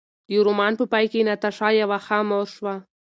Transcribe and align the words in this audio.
د 0.27 0.31
رومان 0.45 0.73
په 0.79 0.85
پای 0.91 1.05
کې 1.11 1.25
ناتاشا 1.27 1.69
یوه 1.81 1.97
ښه 2.05 2.17
مور 2.29 2.47
شوه. 2.55 2.75